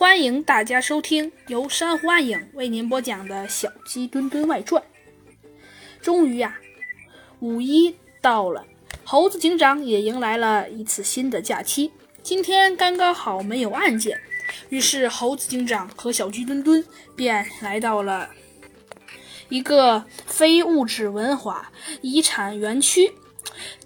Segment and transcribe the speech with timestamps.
[0.00, 4.82] 欢迎大家收听由珊瑚暗影为您播讲的《小鸡墩墩外传》。
[6.00, 6.56] 终于呀，
[7.40, 8.64] 五一到了，
[9.04, 11.92] 猴子警长也迎来了一次新的假期。
[12.22, 14.18] 今天刚刚好没有案件，
[14.70, 16.82] 于是猴子警长和小鸡墩墩
[17.14, 18.30] 便来到了
[19.50, 21.70] 一个非物质文化
[22.00, 23.12] 遗产园区。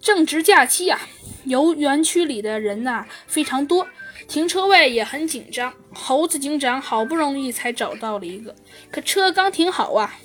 [0.00, 1.02] 正值假期呀，
[1.44, 3.86] 游园区里的人呐非常多。
[4.26, 8.54] 停车位也很紧张，猴子警长好不容易才找到了一个，
[8.90, 10.16] 可车刚停好啊，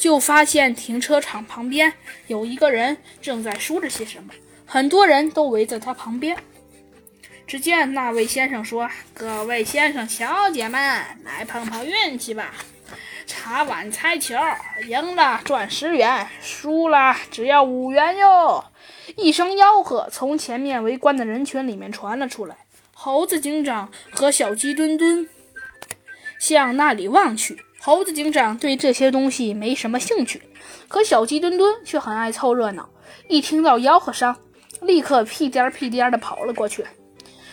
[0.00, 1.92] 就发现停车场旁边
[2.26, 4.32] 有一个人正在说着些什么，
[4.66, 6.36] 很多人都围在他旁边。
[7.46, 10.78] 只见那位先生说：“各位先生、小姐们，
[11.24, 12.52] 来碰碰运气吧！
[13.26, 14.36] 茶碗猜球，
[14.86, 18.62] 赢了赚十元，输了只要五元哟。”
[19.16, 22.56] 一声吆喝从前面围观的人群里面传了出来。
[22.94, 25.28] 猴子警长和小鸡墩墩
[26.38, 27.62] 向那里望去。
[27.80, 30.42] 猴子警长对这些东西没什么兴趣，
[30.88, 32.90] 可小鸡墩墩却很爱凑热闹。
[33.28, 34.34] 一听到吆喝声，
[34.82, 36.84] 立刻屁颠儿屁颠儿的跑了过去。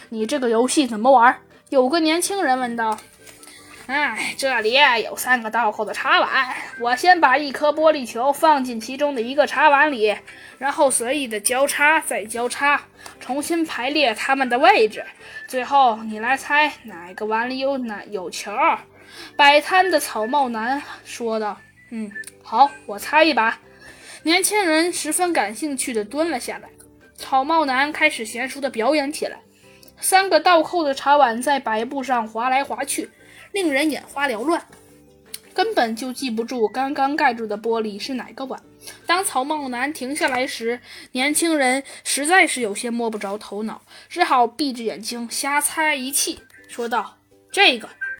[0.09, 1.40] 你这个游戏怎么玩？
[1.69, 2.97] 有个年轻人问道。
[3.88, 10.17] 哎，这里有三个倒扣的茶碗，我先把一颗玻璃球放进其中的一个茶碗里，
[10.58, 12.81] 然后随意的交叉，再交叉，
[13.19, 15.06] 重新排列它们的位置，
[15.47, 18.52] 最后你来猜哪个碗里有哪有球？
[19.36, 21.58] 摆摊的草帽男说道。
[21.91, 23.59] 嗯，好，我猜一把。
[24.23, 26.67] 年轻人十分感兴趣的蹲了下来，
[27.16, 29.38] 草帽男开始娴熟的表演起来。
[30.00, 33.11] 三个倒扣的茶碗在白布上滑来滑去。
[33.52, 34.66] 令人眼花缭乱，
[35.53, 38.61] 根本就记不住刚刚盖住的玻璃是哪个碗。
[39.08, 40.80] 当曹梦楠停下来时，
[41.14, 47.17] 年轻人实在是有些摸不着头脑，只好闭着眼睛瞎猜一气，说道
[47.52, 47.89] ：“这个